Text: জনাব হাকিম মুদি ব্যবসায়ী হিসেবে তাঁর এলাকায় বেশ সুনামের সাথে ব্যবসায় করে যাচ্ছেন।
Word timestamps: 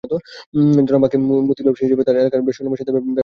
জনাব 0.87 1.01
হাকিম 1.03 1.21
মুদি 1.47 1.61
ব্যবসায়ী 1.65 1.87
হিসেবে 1.87 2.03
তাঁর 2.05 2.15
এলাকায় 2.21 2.43
বেশ 2.47 2.55
সুনামের 2.57 2.79
সাথে 2.79 2.91
ব্যবসায় 2.91 3.05
করে 3.05 3.09
যাচ্ছেন। 3.09 3.19